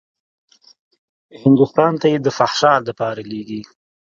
[1.41, 3.61] هندوستان ته يې د فحشا دپاره لېږي.